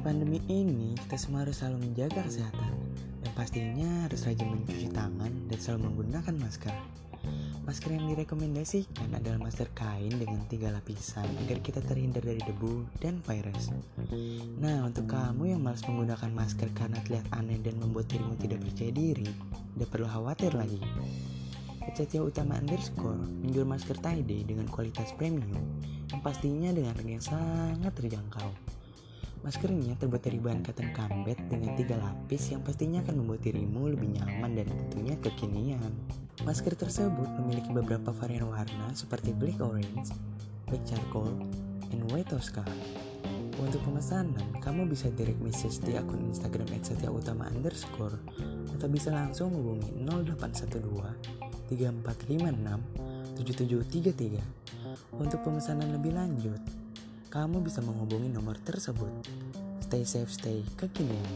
[0.00, 2.72] pandemi ini kita semua harus selalu menjaga kesehatan
[3.20, 6.72] dan pastinya harus rajin mencuci tangan dan selalu menggunakan masker.
[7.68, 13.20] Masker yang direkomendasikan adalah masker kain dengan tiga lapisan agar kita terhindar dari debu dan
[13.24, 13.72] virus.
[14.56, 18.92] Nah, untuk kamu yang malas menggunakan masker karena terlihat aneh dan membuat dirimu tidak percaya
[18.92, 19.28] diri,
[19.76, 20.80] tidak perlu khawatir lagi.
[21.92, 25.60] Setia Utama underscore menjual masker tie dye dengan kualitas premium
[26.08, 28.73] yang pastinya dengan harga yang sangat terjangkau.
[29.44, 34.16] Maskernya terbuat dari bahan cotton combed dengan tiga lapis yang pastinya akan membuat dirimu lebih
[34.16, 35.92] nyaman dan tentunya kekinian.
[36.48, 40.16] Masker tersebut memiliki beberapa varian warna seperti black orange,
[40.64, 41.28] black charcoal,
[41.92, 42.64] and white tosca.
[43.60, 48.16] Untuk pemesanan, kamu bisa direct message di akun Instagram @setiautama underscore
[48.74, 52.80] atau bisa langsung hubungi 0812 3456
[53.36, 54.40] 7733.
[55.14, 56.58] Untuk pemesanan lebih lanjut,
[57.34, 59.10] kamu bisa menghubungi nomor tersebut.
[59.82, 61.26] Stay safe, stay kekinian.